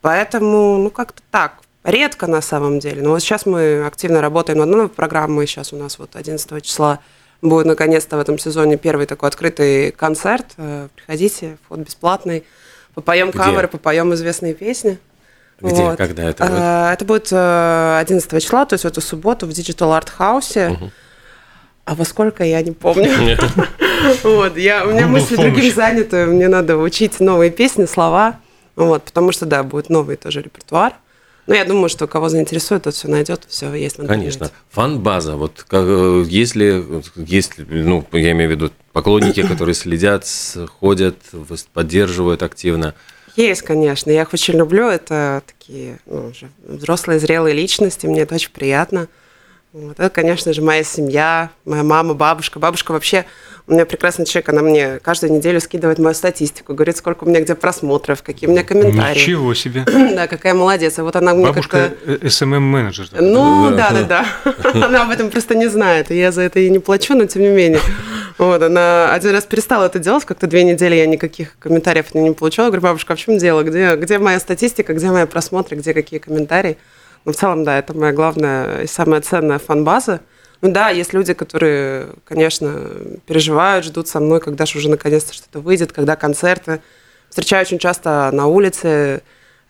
Поэтому, 0.00 0.78
ну, 0.78 0.90
как-то 0.90 1.22
так. 1.30 1.58
Редко 1.88 2.26
на 2.26 2.42
самом 2.42 2.80
деле. 2.80 3.00
Но 3.00 3.10
вот 3.10 3.20
сейчас 3.20 3.46
мы 3.46 3.86
активно 3.86 4.20
работаем 4.20 4.58
над 4.58 4.68
новой 4.68 4.88
программой. 4.90 5.46
Сейчас 5.46 5.72
у 5.72 5.76
нас 5.76 5.98
вот 5.98 6.16
11 6.16 6.62
числа 6.62 6.98
будет 7.40 7.64
наконец-то 7.64 8.18
в 8.18 8.20
этом 8.20 8.38
сезоне 8.38 8.76
первый 8.76 9.06
такой 9.06 9.30
открытый 9.30 9.92
концерт. 9.92 10.44
Э, 10.58 10.88
приходите, 10.94 11.56
вход 11.64 11.78
бесплатный. 11.78 12.44
Попоем 12.92 13.30
Где? 13.30 13.38
каверы, 13.38 13.68
попоем 13.68 14.12
известные 14.12 14.52
песни. 14.52 14.98
Где, 15.62 15.82
вот. 15.82 15.96
когда 15.96 16.24
это 16.24 16.44
будет? 16.44 16.58
Это 16.58 17.04
будет 17.06 17.32
11 17.32 18.32
э, 18.34 18.40
числа, 18.40 18.66
то 18.66 18.74
есть 18.74 18.84
в 18.84 18.88
эту 18.88 19.00
субботу 19.00 19.46
в 19.46 19.50
Digital 19.50 19.98
Art 19.98 20.08
House. 20.18 20.70
Угу. 20.70 20.90
А 21.86 21.94
во 21.94 22.04
сколько, 22.04 22.44
я 22.44 22.60
не 22.60 22.72
помню. 22.72 23.38
Вот, 24.22 24.56
я, 24.56 24.86
у 24.86 24.92
меня 24.92 25.08
мысли 25.08 25.34
другим 25.34 25.74
заняты, 25.74 26.26
мне 26.26 26.46
надо 26.46 26.76
учить 26.76 27.18
новые 27.18 27.50
песни, 27.50 27.84
слова, 27.84 28.38
вот, 28.76 29.02
потому 29.02 29.32
что, 29.32 29.44
да, 29.44 29.64
будет 29.64 29.90
новый 29.90 30.14
тоже 30.14 30.40
репертуар. 30.40 30.92
Но 31.48 31.54
я 31.54 31.64
думаю, 31.64 31.88
что 31.88 32.06
кого 32.06 32.28
заинтересует, 32.28 32.82
тот 32.82 32.94
все 32.94 33.08
найдет, 33.08 33.44
все 33.48 33.72
есть 33.72 33.98
интернете. 33.98 34.38
Конечно. 34.38 34.50
Фан-база. 34.68 35.36
Вот 35.36 35.64
э, 35.70 36.24
если, 36.28 37.02
если, 37.16 37.64
ну, 37.64 38.04
я 38.12 38.32
имею 38.32 38.50
в 38.50 38.52
виду 38.52 38.70
поклонники, 38.92 39.42
которые 39.48 39.74
следят, 39.74 40.26
ходят, 40.78 41.16
поддерживают 41.72 42.42
активно. 42.42 42.94
Есть, 43.34 43.62
конечно. 43.62 44.10
Я 44.10 44.22
их 44.22 44.34
очень 44.34 44.58
люблю. 44.58 44.88
Это 44.88 45.42
такие 45.46 46.00
ну, 46.04 46.26
уже 46.26 46.50
взрослые, 46.66 47.18
зрелые 47.18 47.54
личности. 47.54 48.04
Мне 48.06 48.22
это 48.22 48.34
очень 48.34 48.52
приятно. 48.52 49.08
Вот. 49.72 50.00
Это, 50.00 50.08
конечно 50.08 50.52
же, 50.54 50.62
моя 50.62 50.82
семья, 50.82 51.50
моя 51.66 51.82
мама, 51.82 52.14
бабушка. 52.14 52.58
Бабушка 52.58 52.92
вообще 52.92 53.26
у 53.66 53.74
меня 53.74 53.84
прекрасный 53.84 54.24
человек. 54.24 54.48
Она 54.48 54.62
мне 54.62 54.98
каждую 54.98 55.30
неделю 55.32 55.60
скидывает 55.60 55.98
мою 55.98 56.14
статистику, 56.14 56.72
говорит, 56.72 56.96
сколько 56.96 57.24
у 57.24 57.28
меня 57.28 57.42
где 57.42 57.54
просмотров, 57.54 58.22
какие 58.22 58.48
у 58.48 58.52
меня 58.52 58.64
комментарии. 58.64 59.20
Ничего 59.20 59.52
себе. 59.52 59.84
Да, 60.18 60.26
какая 60.26 60.54
молодец. 60.54 60.98
И 60.98 61.02
вот 61.02 61.14
она 61.16 61.34
мне 61.34 61.44
Бабушка 61.46 61.92
как-то... 62.06 62.28
СММ-менеджер. 62.28 63.08
Ну, 63.20 63.70
да, 63.76 63.90
да, 63.90 64.02
да. 64.04 64.26
Она 64.86 65.02
об 65.02 65.10
этом 65.10 65.30
просто 65.30 65.54
не 65.54 65.68
знает, 65.68 66.10
и 66.10 66.18
я 66.18 66.32
за 66.32 66.42
это 66.42 66.58
ей 66.58 66.70
не 66.70 66.78
плачу, 66.78 67.14
но 67.14 67.26
тем 67.26 67.42
не 67.42 67.48
менее. 67.48 67.80
Вот, 68.38 68.62
она 68.62 69.12
один 69.12 69.32
раз 69.32 69.44
перестала 69.44 69.86
это 69.86 69.98
делать, 69.98 70.24
как-то 70.24 70.46
две 70.46 70.62
недели 70.62 70.94
я 70.94 71.06
никаких 71.06 71.58
комментариев 71.58 72.14
не 72.14 72.30
получала. 72.30 72.66
Я 72.66 72.70
говорю, 72.70 72.84
бабушка, 72.84 73.12
а 73.12 73.16
в 73.16 73.18
чем 73.18 73.36
дело? 73.36 73.64
Где, 73.64 73.96
где 73.96 74.18
моя 74.18 74.38
статистика, 74.38 74.94
где 74.94 75.10
мои 75.10 75.26
просмотры, 75.26 75.76
где 75.76 75.92
какие 75.92 76.20
комментарии? 76.20 76.78
Но 77.28 77.32
в 77.34 77.36
целом, 77.36 77.62
да, 77.62 77.78
это 77.78 77.92
моя 77.94 78.14
главная 78.14 78.84
и 78.84 78.86
самая 78.86 79.20
ценная 79.20 79.58
фан-база. 79.58 80.22
Ну 80.62 80.72
да, 80.72 80.88
есть 80.88 81.12
люди, 81.12 81.34
которые, 81.34 82.06
конечно, 82.24 82.72
переживают, 83.26 83.84
ждут 83.84 84.08
со 84.08 84.18
мной, 84.18 84.40
когда 84.40 84.64
же 84.64 84.78
уже 84.78 84.88
наконец-то 84.88 85.34
что-то 85.34 85.60
выйдет, 85.60 85.92
когда 85.92 86.16
концерты. 86.16 86.80
Встречаю 87.28 87.66
очень 87.66 87.78
часто 87.78 88.30
на 88.32 88.46
улице 88.46 89.20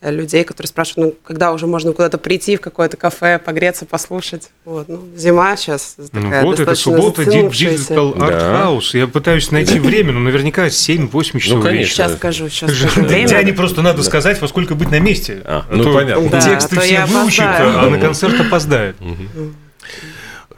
людей, 0.00 0.44
которые 0.44 0.68
спрашивают, 0.68 1.14
ну, 1.14 1.18
когда 1.24 1.52
уже 1.52 1.66
можно 1.66 1.92
куда-то 1.92 2.18
прийти 2.18 2.56
в 2.56 2.60
какое-то 2.60 2.96
кафе, 2.96 3.40
погреться, 3.44 3.84
послушать. 3.84 4.50
Вот, 4.64 4.88
ну, 4.88 5.02
зима 5.16 5.56
сейчас 5.56 5.96
Ну 6.12 6.22
такая 6.22 6.44
вот, 6.44 6.60
это 6.60 6.74
суббота. 6.76 7.22
Digital 7.22 8.14
Art 8.16 8.30
Да. 8.30 8.62
House. 8.64 8.96
Я 8.96 9.08
пытаюсь 9.08 9.50
найти 9.50 9.80
время, 9.80 10.12
но 10.12 10.20
наверняка 10.20 10.66
7-8 10.68 11.38
часов 11.40 11.62
конечно. 11.62 11.68
вечера. 11.70 11.94
Сейчас 11.94 12.14
скажу, 12.14 12.48
сейчас 12.48 12.70
скажу 12.70 13.02
время. 13.02 13.28
Диане 13.28 13.52
просто 13.52 13.82
надо 13.82 14.02
сказать, 14.04 14.40
во 14.40 14.46
сколько 14.48 14.74
быть 14.76 14.90
на 14.90 15.00
месте. 15.00 15.42
А, 15.44 15.64
А 15.68 15.74
ну, 15.74 15.82
то 15.82 15.94
понятно. 15.94 16.28
Да, 16.28 16.40
Тексты 16.40 16.76
а 16.76 16.78
то 16.78 16.84
все 16.84 16.98
опоздаю. 16.98 17.78
а 17.78 17.90
на 17.90 17.98
концерт 17.98 18.40
опоздает. 18.40 18.96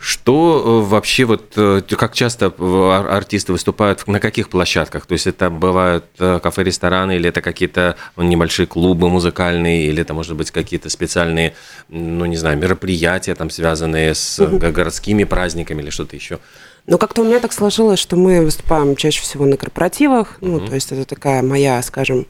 Что 0.00 0.82
э, 0.82 0.88
вообще 0.88 1.26
вот 1.26 1.52
э, 1.56 1.82
как 1.86 2.14
часто 2.14 2.46
э, 2.46 2.88
ар- 2.90 3.10
артисты 3.10 3.52
выступают 3.52 4.08
на 4.08 4.18
каких 4.18 4.48
площадках? 4.48 5.04
То 5.04 5.12
есть 5.12 5.26
это 5.26 5.50
бывают 5.50 6.06
кафе, 6.16 6.64
рестораны, 6.64 7.16
или 7.16 7.28
это 7.28 7.42
какие-то 7.42 7.96
ну, 8.16 8.22
небольшие 8.22 8.66
клубы 8.66 9.10
музыкальные, 9.10 9.88
или 9.88 10.00
это 10.00 10.14
может 10.14 10.36
быть 10.36 10.50
какие-то 10.50 10.88
специальные, 10.88 11.52
ну 11.90 12.24
не 12.24 12.38
знаю, 12.38 12.56
мероприятия 12.56 13.34
там 13.34 13.50
связанные 13.50 14.14
с 14.14 14.38
городскими 14.46 15.24
праздниками 15.24 15.82
или 15.82 15.90
что-то 15.90 16.16
еще? 16.16 16.38
Ну, 16.86 16.96
как-то 16.96 17.20
у 17.20 17.24
меня 17.24 17.38
так 17.38 17.52
сложилось, 17.52 18.00
что 18.00 18.16
мы 18.16 18.42
выступаем 18.42 18.96
чаще 18.96 19.20
всего 19.20 19.44
на 19.44 19.58
корпоративах. 19.58 20.38
Ну, 20.40 20.60
то 20.60 20.74
есть 20.74 20.92
это 20.92 21.04
такая 21.04 21.42
моя, 21.42 21.82
скажем, 21.82 22.26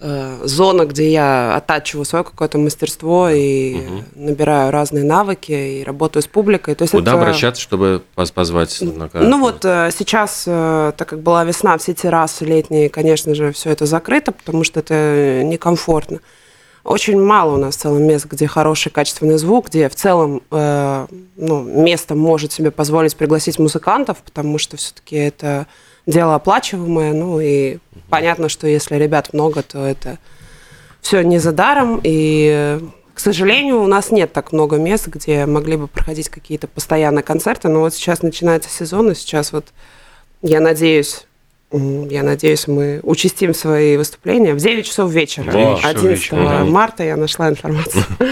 э, 0.00 0.38
зона, 0.44 0.84
где 0.86 1.10
я 1.10 1.56
оттачиваю 1.56 2.04
свое 2.04 2.24
какое-то 2.24 2.58
мастерство 2.58 3.28
и 3.30 3.76
набираю 4.14 4.70
разные 4.70 5.04
навыки 5.04 5.52
и 5.52 5.84
работаю 5.84 6.22
с 6.22 6.26
публикой. 6.26 6.74
То 6.74 6.82
есть 6.82 6.92
Куда 6.92 7.12
это- 7.12 7.20
обращаться, 7.20 7.60
чтобы 7.62 8.02
поз- 8.14 8.30
позвать? 8.30 8.78
на 8.80 9.08
ка- 9.08 9.18
Ну 9.20 9.40
вот 9.40 9.64
э, 9.64 9.90
сейчас, 9.96 10.44
э, 10.46 10.92
так 10.96 11.08
как 11.08 11.20
была 11.20 11.44
весна, 11.44 11.76
все 11.78 11.94
террасы 11.94 12.44
летние, 12.44 12.88
конечно 12.88 13.34
же, 13.34 13.52
все 13.52 13.70
это 13.70 13.86
закрыто, 13.86 14.32
потому 14.32 14.64
что 14.64 14.80
это 14.80 15.42
некомфортно. 15.44 16.20
Очень 16.84 17.20
мало 17.20 17.54
у 17.54 17.56
нас 17.58 17.76
в 17.76 17.80
целом 17.80 18.02
мест, 18.04 18.24
где 18.26 18.46
хороший 18.46 18.90
качественный 18.90 19.36
звук, 19.36 19.66
где 19.68 19.88
в 19.90 19.94
целом 19.94 20.40
э, 20.50 21.06
ну, 21.36 21.62
место 21.62 22.14
может 22.14 22.52
себе 22.52 22.70
позволить 22.70 23.14
пригласить 23.16 23.58
музыкантов, 23.58 24.18
потому 24.18 24.56
что 24.58 24.76
все-таки 24.78 25.16
это 25.16 25.66
дело 26.08 26.34
оплачиваемое. 26.34 27.12
Ну 27.12 27.38
и 27.38 27.78
понятно, 28.08 28.48
что 28.48 28.66
если 28.66 28.96
ребят 28.96 29.32
много, 29.32 29.62
то 29.62 29.86
это 29.86 30.18
все 31.00 31.22
не 31.22 31.38
за 31.38 31.52
даром. 31.52 32.00
И, 32.02 32.80
к 33.14 33.20
сожалению, 33.20 33.82
у 33.82 33.86
нас 33.86 34.10
нет 34.10 34.32
так 34.32 34.52
много 34.52 34.76
мест, 34.76 35.06
где 35.06 35.46
могли 35.46 35.76
бы 35.76 35.86
проходить 35.86 36.30
какие-то 36.30 36.66
постоянные 36.66 37.22
концерты. 37.22 37.68
Но 37.68 37.80
вот 37.80 37.94
сейчас 37.94 38.22
начинается 38.22 38.70
сезон, 38.70 39.12
и 39.12 39.14
сейчас 39.14 39.52
вот 39.52 39.66
я 40.40 40.60
надеюсь, 40.60 41.26
я 41.70 42.22
надеюсь, 42.22 42.66
мы 42.66 43.00
участим 43.02 43.52
свои 43.52 43.98
выступления 43.98 44.54
в 44.54 44.58
9 44.58 44.86
часов 44.86 45.10
вечера. 45.10 45.50
В 45.50 45.52
9 45.52 45.78
часов 45.78 45.90
11 45.90 46.10
вечера, 46.10 46.64
марта 46.64 47.04
я 47.04 47.16
нашла 47.16 47.48
информацию. 47.48 48.04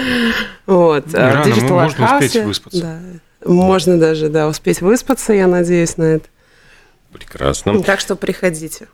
Вот. 0.67 1.05
а, 1.15 1.45
можно 1.69 2.17
успеть 2.17 2.43
выспаться. 2.43 3.01
Можно 3.45 4.01
даже, 4.01 4.29
да, 4.29 4.49
успеть 4.49 4.81
выспаться, 4.81 5.33
я 5.33 5.47
надеюсь 5.47 5.97
на 5.97 6.03
это. 6.15 6.27
Прекрасно. 7.17 7.83
Так 7.83 8.01
что 8.01 8.17
приходите. 8.17 8.89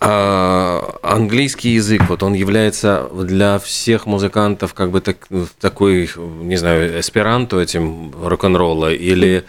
А, 0.00 0.96
английский 1.02 1.70
язык, 1.70 2.02
вот 2.08 2.22
он 2.22 2.34
является 2.34 3.08
для 3.14 3.58
всех 3.58 4.06
музыкантов 4.06 4.74
как 4.74 4.90
бы 4.90 5.00
так, 5.00 5.16
такой, 5.60 6.10
не 6.42 6.56
знаю, 6.56 6.98
эсперанто 7.00 7.60
этим 7.60 8.12
рок-н-ролла 8.20 8.92
или 8.92 9.44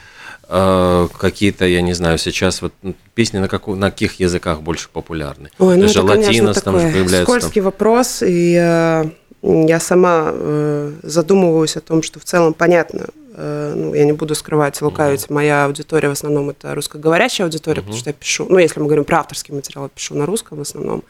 э, 0.48 1.08
какие-то, 1.20 1.65
я 1.65 1.82
не 1.82 1.94
знаю, 1.94 2.20
сейчас 2.20 2.62
вот 2.62 2.74
песни 3.15 3.39
на, 3.39 3.48
каку- 3.48 3.75
на 3.75 3.89
каких 3.89 4.20
языках 4.20 4.62
больше 4.62 4.88
популярны? 4.94 5.50
Ой, 5.58 5.75
ну 5.77 5.82
Даже 5.84 6.00
это, 6.00 6.08
конечно, 6.08 6.32
латинос 6.32 6.62
там 6.62 6.79
же 6.79 6.88
появляется. 6.91 7.25
там. 7.25 7.39
скользкий 7.39 7.62
вопрос, 7.62 8.22
и 8.22 8.55
э, 8.55 9.05
я 9.41 9.79
сама 9.79 10.29
э, 10.32 10.91
задумываюсь 11.01 11.75
о 11.75 11.82
том, 11.82 12.03
что 12.03 12.20
в 12.20 12.24
целом 12.24 12.53
понятно, 12.53 13.08
ну, 13.38 13.94
я 13.94 14.06
не 14.06 14.13
буду 14.13 14.36
скрывать, 14.36 14.82
лукавить, 14.82 15.30
моя 15.30 15.65
аудитория 15.65 16.10
в 16.10 16.13
основном 16.13 16.51
это 16.51 16.74
русскоговорящая 16.74 17.46
аудитория, 17.46 17.82
потому 17.82 17.98
что 17.98 18.10
я 18.10 18.13
пишу, 18.13 18.46
ну, 18.50 18.58
если 18.58 18.80
мы 18.80 18.86
говорим 18.86 19.04
про 19.04 19.20
авторский 19.20 19.54
материал, 19.54 19.86
я 19.86 19.89
пишу 19.89 20.15
на 20.15 20.25
русском 20.25 20.58
в 20.58 20.62
основном. 20.62 21.04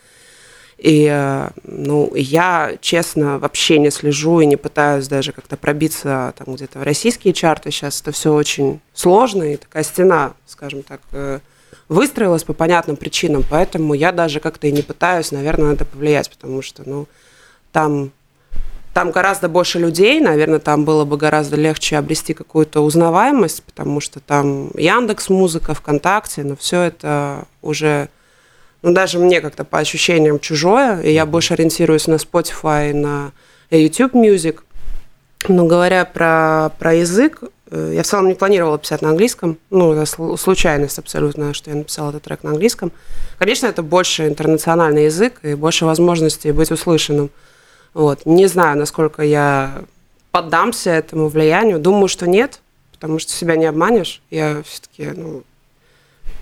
И, 0.77 1.07
э, 1.09 1.49
ну, 1.63 2.11
я, 2.15 2.77
честно, 2.81 3.39
вообще 3.39 3.79
не 3.79 3.91
слежу 3.91 4.41
и 4.41 4.45
не 4.45 4.57
пытаюсь 4.57 5.07
даже 5.07 5.31
как-то 5.31 5.55
пробиться 5.55 6.33
там 6.37 6.55
где-то 6.55 6.79
в 6.79 6.83
российские 6.83 7.33
чарты. 7.33 7.71
Сейчас 7.71 8.01
это 8.01 8.11
все 8.11 8.33
очень 8.33 8.81
сложно, 8.93 9.43
и 9.43 9.57
такая 9.57 9.83
стена, 9.83 10.33
скажем 10.45 10.83
так, 10.83 10.99
э, 11.13 11.39
выстроилась 11.87 12.43
по 12.43 12.53
понятным 12.53 12.97
причинам, 12.97 13.43
поэтому 13.49 13.93
я 13.93 14.11
даже 14.11 14.39
как-то 14.39 14.67
и 14.67 14.71
не 14.71 14.81
пытаюсь, 14.81 15.31
наверное, 15.31 15.69
на 15.69 15.73
это 15.73 15.85
повлиять, 15.85 16.29
потому 16.29 16.61
что, 16.61 16.83
ну, 16.85 17.07
там, 17.71 18.11
там 18.95 19.11
гораздо 19.11 19.49
больше 19.49 19.77
людей, 19.77 20.21
наверное, 20.21 20.59
там 20.59 20.85
было 20.85 21.03
бы 21.03 21.17
гораздо 21.17 21.57
легче 21.57 21.97
обрести 21.97 22.33
какую-то 22.33 22.79
узнаваемость, 22.79 23.61
потому 23.63 23.99
что 23.99 24.21
там 24.21 24.71
Яндекс 24.73 25.27
Музыка, 25.27 25.73
ВКонтакте, 25.73 26.45
но 26.45 26.55
все 26.55 26.83
это 26.83 27.43
уже, 27.61 28.07
ну, 28.83 28.93
даже 28.93 29.19
мне 29.19 29.41
как-то 29.41 29.65
по 29.65 29.79
ощущениям 29.79 30.39
чужое, 30.39 31.01
и 31.01 31.11
я 31.11 31.25
больше 31.25 31.55
ориентируюсь 31.55 32.07
на 32.07 32.15
Spotify, 32.15 32.93
на 32.93 33.33
YouTube 33.69 34.13
Music. 34.13 34.59
Но 35.49 35.65
говоря 35.65 36.05
про, 36.05 36.71
про 36.79 36.93
язык, 36.93 37.43
э, 37.71 37.91
я 37.97 38.01
в 38.01 38.05
целом 38.05 38.29
не 38.29 38.33
планировала 38.33 38.79
писать 38.79 39.01
на 39.01 39.09
английском. 39.09 39.57
Ну, 39.71 39.91
это 39.91 40.03
слу- 40.03 40.37
случайность 40.37 40.99
абсолютно, 40.99 41.53
что 41.53 41.69
я 41.69 41.75
написала 41.75 42.11
этот 42.11 42.23
трек 42.23 42.43
на 42.43 42.51
английском. 42.51 42.93
Конечно, 43.39 43.67
это 43.67 43.83
больше 43.83 44.25
интернациональный 44.25 45.03
язык 45.03 45.39
и 45.43 45.53
больше 45.53 45.83
возможностей 45.83 46.53
быть 46.53 46.71
услышанным. 46.71 47.29
Вот. 47.95 48.25
Не 48.25 48.45
знаю, 48.47 48.77
насколько 48.77 49.23
я 49.23 49.81
поддамся 50.31 50.91
этому 50.91 51.29
влиянию. 51.29 51.79
Думаю, 51.79 52.09
что 52.09 52.27
нет, 52.27 52.59
потому 52.91 53.19
что 53.19 53.31
себя 53.31 53.55
не 53.55 53.65
обманешь. 53.65 54.21
Я 54.29 54.61
все-таки, 54.67 55.17
ну, 55.17 55.43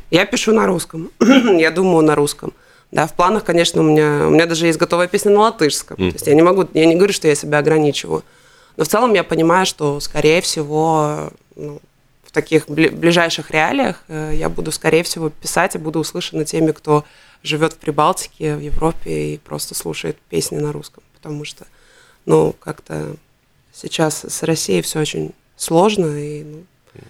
я 0.09 0.25
пишу 0.25 0.51
на 0.51 0.65
русском, 0.65 1.11
я 1.21 1.69
думаю 1.69 2.03
на 2.03 2.15
русском. 2.15 2.53
Да, 2.91 3.05
в 3.05 3.13
планах, 3.13 3.43
конечно, 3.43 3.81
у 3.81 3.83
меня, 3.83 4.25
у 4.27 4.31
меня 4.31 4.47
даже 4.47 4.65
есть 4.65 4.79
готовая 4.79 5.07
песня 5.07 5.31
на 5.31 5.41
латышском. 5.41 5.95
То 5.97 6.03
есть 6.03 6.27
я 6.27 6.33
не 6.33 6.41
могу, 6.41 6.67
я 6.73 6.85
не 6.87 6.95
говорю, 6.95 7.13
что 7.13 7.27
я 7.27 7.35
себя 7.35 7.59
ограничиваю. 7.59 8.23
Но 8.75 8.83
в 8.83 8.87
целом 8.87 9.13
я 9.13 9.23
понимаю, 9.23 9.67
что, 9.67 9.99
скорее 9.99 10.41
всего, 10.41 11.29
ну, 11.55 11.79
в 12.23 12.31
таких 12.31 12.67
бли- 12.67 12.89
ближайших 12.89 13.51
реалиях 13.51 14.03
э, 14.07 14.31
я 14.33 14.49
буду, 14.49 14.71
скорее 14.71 15.03
всего, 15.03 15.29
писать 15.29 15.75
и 15.75 15.77
буду 15.77 15.99
услышана 15.99 16.45
теми, 16.45 16.71
кто 16.71 17.03
живет 17.43 17.73
в 17.73 17.77
Прибалтике, 17.77 18.55
в 18.55 18.59
Европе 18.59 19.33
и 19.33 19.37
просто 19.37 19.75
слушает 19.75 20.17
песни 20.29 20.57
на 20.57 20.71
русском. 20.71 21.03
Потому 21.23 21.45
что, 21.45 21.65
ну, 22.25 22.53
как-то 22.59 23.15
сейчас 23.73 24.25
с 24.25 24.43
Россией 24.43 24.81
все 24.81 24.99
очень 24.99 25.31
сложно, 25.55 26.07
и 26.07 26.43
ну, 26.43 26.63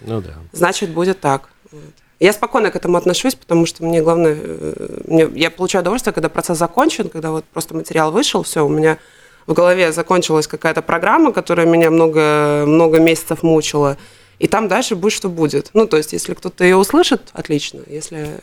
Ну 0.06 0.20
да. 0.20 0.34
значит, 0.52 0.90
будет 0.90 1.20
так. 1.20 1.50
Вот. 1.70 1.82
Я 2.20 2.32
спокойно 2.32 2.70
к 2.70 2.76
этому 2.76 2.96
отношусь, 2.96 3.34
потому 3.34 3.66
что 3.66 3.84
мне 3.84 4.00
главное, 4.00 4.36
э, 4.40 5.02
мне, 5.06 5.28
я 5.34 5.50
получаю 5.50 5.82
удовольствие, 5.82 6.14
когда 6.14 6.28
процесс 6.28 6.56
закончен, 6.58 7.08
когда 7.08 7.32
вот 7.32 7.44
просто 7.44 7.74
материал 7.74 8.12
вышел, 8.12 8.44
все, 8.44 8.64
у 8.64 8.68
меня 8.68 8.98
в 9.46 9.52
голове 9.52 9.92
закончилась 9.92 10.46
какая-то 10.46 10.80
программа, 10.80 11.32
которая 11.32 11.66
меня 11.66 11.90
много, 11.90 12.64
много 12.66 12.98
месяцев 13.00 13.42
мучила, 13.42 13.98
И 14.38 14.48
там 14.48 14.68
дальше 14.68 14.96
будет, 14.96 15.12
что 15.12 15.28
будет. 15.28 15.70
Ну, 15.74 15.86
то 15.86 15.96
есть, 15.96 16.12
если 16.12 16.34
кто-то 16.34 16.64
ее 16.64 16.76
услышит, 16.76 17.30
отлично. 17.32 17.80
Если, 17.86 18.40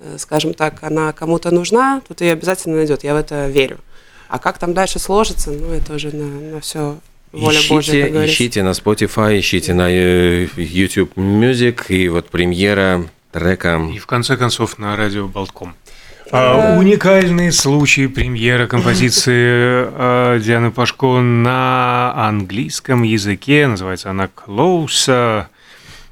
э, 0.00 0.16
скажем 0.18 0.54
так, 0.54 0.82
она 0.82 1.12
кому-то 1.12 1.50
нужна, 1.50 2.00
то 2.06 2.14
ты 2.14 2.24
ее 2.24 2.32
обязательно 2.32 2.76
найдет. 2.76 3.04
Я 3.04 3.14
в 3.14 3.16
это 3.16 3.48
верю. 3.48 3.78
А 4.28 4.38
как 4.38 4.58
там 4.58 4.74
дальше 4.74 4.98
сложится, 4.98 5.50
ну, 5.50 5.72
это 5.72 5.94
уже 5.94 6.14
на, 6.14 6.26
на 6.26 6.60
все 6.60 6.98
воля 7.32 7.58
ищите, 7.58 8.08
говорится. 8.08 8.26
ищите 8.26 8.62
на 8.62 8.70
Spotify, 8.70 9.38
ищите 9.38 9.74
на 9.74 9.88
э, 9.90 10.48
YouTube 10.56 11.16
Music, 11.16 11.86
и 11.88 12.08
вот 12.08 12.28
премьера 12.28 13.06
трека. 13.32 13.80
И 13.94 13.98
в 13.98 14.06
конце 14.06 14.36
концов 14.36 14.78
на 14.78 14.96
радио 14.96 15.26
Болтком. 15.28 15.74
А, 16.30 16.76
уникальный 16.78 17.52
случай 17.52 18.06
премьера 18.06 18.66
композиции 18.66 19.32
а, 19.34 20.38
Дианы 20.38 20.70
Пашко 20.70 21.20
на 21.20 22.12
английском 22.14 23.02
языке. 23.02 23.66
Называется 23.66 24.10
она 24.10 24.28
«Close». 24.28 25.46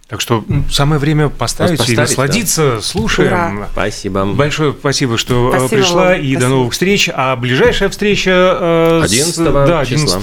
Так 0.09 0.21
что 0.21 0.45
самое 0.71 1.01
время 1.01 1.29
поставить, 1.29 1.79
Поставить, 1.79 1.99
и 1.99 2.01
насладиться. 2.01 2.81
Слушаем. 2.81 3.33
Ура. 3.59 3.69
Спасибо. 3.73 4.25
Большое 4.25 4.73
спасибо, 4.73 5.19
что 5.19 5.49
э, 5.53 5.59
Спасибо 5.59 5.69
пришла, 5.83 6.05
вам. 6.05 6.21
и 6.21 6.35
до 6.35 6.41
Спасибо. 6.41 6.49
новых 6.57 6.73
встреч. 6.75 7.11
А 7.13 7.35
ближайшая 7.35 7.89
встреча 7.89 8.31
э, 8.31 9.01
с- 9.05 9.11
11 9.13 9.37
да, 9.53 9.85
числа. 9.85 10.17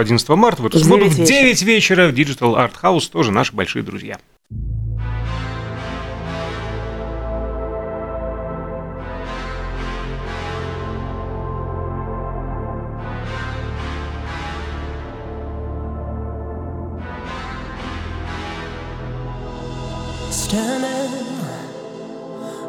11 0.10 0.28
марта 0.30 0.62
в 0.62 0.66
эту 0.66 0.78
В 0.78 0.82
субботу 0.82 1.04
в 1.04 1.14
9 1.14 1.20
вечера. 1.20 1.36
9 1.38 1.62
вечера 1.62 2.08
в 2.08 2.12
Digital 2.14 2.56
Art 2.56 2.72
House, 2.82 3.08
тоже 3.10 3.30
наши 3.30 3.52
большие 3.52 3.84
друзья. 3.84 4.18
Standing 20.46 21.12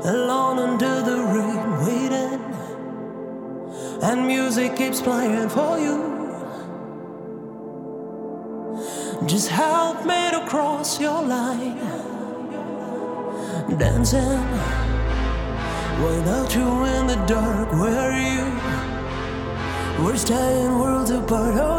alone 0.04 0.58
under 0.58 0.96
the 1.10 1.18
rain, 1.36 1.68
waiting, 1.86 2.42
and 4.02 4.26
music 4.26 4.76
keeps 4.76 5.00
playing 5.00 5.50
for 5.50 5.78
you. 5.78 5.96
Just 9.28 9.50
help 9.50 10.04
me 10.08 10.32
to 10.32 10.44
cross 10.50 11.00
your 11.00 11.22
line, 11.22 11.78
dancing 13.78 14.42
without 16.02 16.56
you 16.56 16.84
in 16.96 17.06
the 17.06 17.24
dark. 17.28 17.72
Where 17.74 18.00
are 18.10 18.20
you? 18.20 20.04
We're 20.04 20.18
staying 20.18 20.80
worlds 20.80 21.12
apart. 21.12 21.54
Oh, 21.58 21.77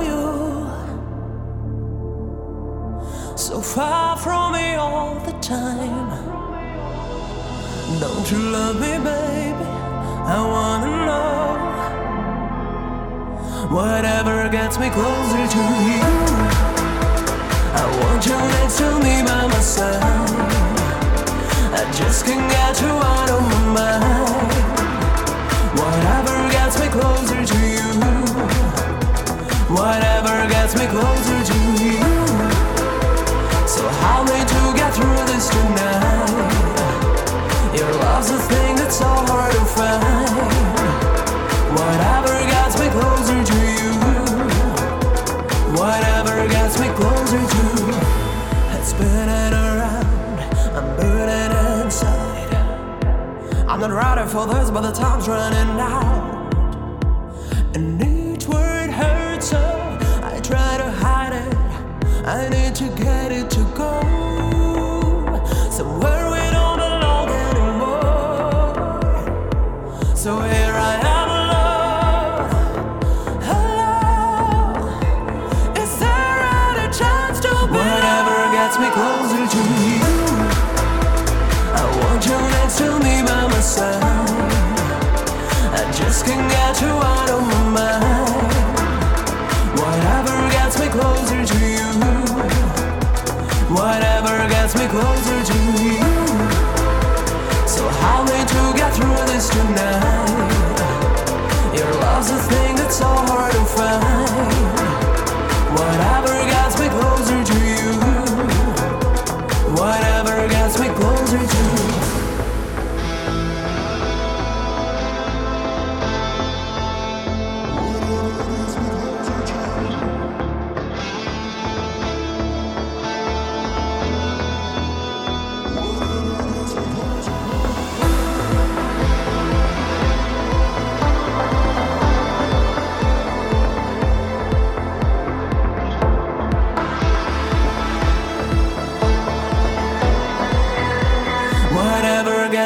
So 3.58 3.64
far 3.64 4.16
from 4.16 4.52
me 4.52 4.74
all 4.74 5.16
the 5.26 5.32
time. 5.40 6.10
Don't 7.98 8.30
you 8.30 8.38
love 8.38 8.76
me, 8.76 8.98
baby? 8.98 9.66
I 10.36 10.38
wanna 10.54 10.94
know. 11.06 11.56
Whatever 13.74 14.48
gets 14.48 14.78
me 14.78 14.90
closer 14.90 15.44
to 15.56 15.64
you. 15.90 16.06
I 17.82 17.84
want 18.00 18.26
you 18.26 18.38
next 18.54 18.78
to 18.78 18.88
me 19.04 19.14
by 19.26 19.48
my 19.48 19.60
side. 19.74 20.02
I 21.80 21.82
just 21.98 22.26
can't 22.26 22.48
get 22.52 22.80
you 22.80 22.94
out 23.12 23.28
of 23.28 23.42
my 23.42 23.64
mind. 23.74 24.17
For 54.38 54.46
this, 54.54 54.70
but 54.70 54.82
the 54.82 54.92
time's 54.92 55.26
running 55.26 55.80
out. 55.80 56.54
And 57.74 58.00
each 58.00 58.46
word 58.46 58.90
hurts 58.90 59.48
so 59.48 59.58
I 60.22 60.38
try 60.40 60.76
to 60.76 60.90
hide 61.04 61.32
it. 61.44 61.54
I 62.24 62.48
need 62.48 62.74
to 62.76 62.88
get 63.02 63.32
it 63.32 63.50
to 63.50 63.64
go 63.74 64.00
somewhere 65.70 66.24
we 66.34 66.42
don't 66.56 66.78
belong 66.84 67.28
anymore. 67.50 68.76
So 70.14 70.40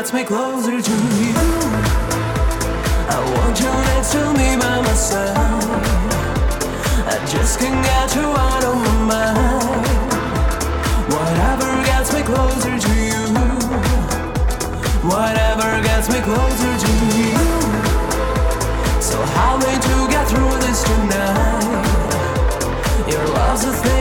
gets 0.02 0.12
me 0.12 0.24
closer 0.24 0.82
to 0.82 0.96
you. 1.22 1.32
I 3.06 3.18
want 3.34 3.60
you 3.60 3.70
next 3.86 4.10
to 4.10 4.32
me 4.32 4.56
by 4.58 4.80
my 4.82 4.94
side. 4.94 5.36
I 7.06 7.24
just 7.30 7.60
can't 7.60 7.84
get 7.86 8.12
you 8.16 8.26
out 8.26 8.64
of 8.64 8.74
my 8.82 8.96
mind. 9.12 9.86
Whatever 11.14 11.68
gets 11.84 12.12
me 12.12 12.22
closer 12.22 12.76
to 12.86 12.94
you. 13.10 13.22
Whatever 15.06 15.70
gets 15.86 16.08
me 16.08 16.20
closer 16.20 16.72
to 16.84 16.92
you. 17.20 17.38
So 19.00 19.22
help 19.38 19.60
me 19.60 19.74
to 19.86 19.94
get 20.10 20.26
through 20.26 20.56
this 20.66 20.82
tonight. 20.82 21.86
Your 23.06 23.24
love's 23.28 23.64
a 23.66 23.72
thing 23.72 23.91